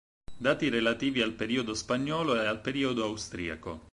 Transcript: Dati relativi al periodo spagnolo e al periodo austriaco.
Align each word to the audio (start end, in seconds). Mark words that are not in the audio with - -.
Dati 0.45 0.67
relativi 0.71 1.21
al 1.21 1.33
periodo 1.33 1.75
spagnolo 1.75 2.33
e 2.41 2.47
al 2.47 2.59
periodo 2.59 3.03
austriaco. 3.03 3.79